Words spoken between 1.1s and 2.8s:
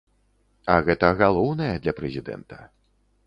галоўнае для прэзідэнта.